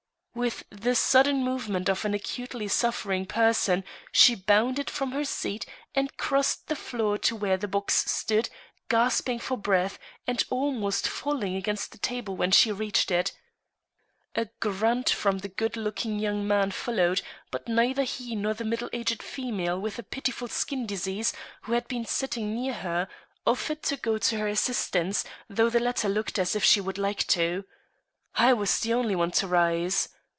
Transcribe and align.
With 0.33 0.63
the 0.69 0.95
sudden 0.95 1.43
movement 1.43 1.89
of 1.89 2.05
an 2.05 2.13
acutely 2.13 2.69
suffering 2.69 3.25
person, 3.25 3.83
she 4.13 4.33
bounded 4.33 4.89
from 4.89 5.11
her 5.11 5.25
seat 5.25 5.65
and 5.93 6.15
crossed 6.15 6.67
the 6.69 6.75
floor 6.77 7.17
to 7.17 7.35
where 7.35 7.57
the 7.57 7.67
box 7.67 8.09
stood, 8.09 8.49
gasping 8.87 9.39
for 9.39 9.57
breath, 9.57 9.99
and 10.25 10.41
almost 10.49 11.05
falling 11.05 11.57
against 11.57 11.91
the 11.91 11.97
table 11.97 12.37
when 12.37 12.51
she 12.51 12.71
reached 12.71 13.11
it. 13.11 13.33
A 14.33 14.45
grunt 14.61 15.09
from 15.09 15.39
the 15.39 15.49
good 15.49 15.75
looking 15.75 16.17
young 16.17 16.47
man 16.47 16.71
followed; 16.71 17.21
but 17.51 17.67
neither 17.67 18.03
he 18.03 18.33
nor 18.33 18.53
the 18.53 18.63
middle 18.63 18.89
aged 18.93 19.21
female 19.21 19.77
with 19.81 19.99
a 19.99 20.03
pitiful 20.03 20.47
skin 20.47 20.85
disease, 20.85 21.33
who 21.63 21.73
had 21.73 21.89
been 21.89 22.05
sitting 22.05 22.55
near 22.55 22.75
her, 22.75 23.09
offered 23.45 23.83
to 23.83 23.97
go 23.97 24.17
to 24.19 24.37
her 24.37 24.47
assistance, 24.47 25.25
though 25.49 25.69
the 25.69 25.81
latter 25.81 26.07
looked 26.07 26.39
as 26.39 26.55
if 26.55 26.63
she 26.63 26.79
would 26.79 26.97
like 26.97 27.27
to. 27.27 27.65
I 28.35 28.53
was 28.53 28.79
the 28.79 28.93
only 28.93 29.13
one 29.13 29.31
to 29.31 29.45
rise. 29.47 30.07